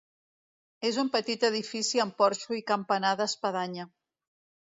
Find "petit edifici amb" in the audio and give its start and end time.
1.15-2.15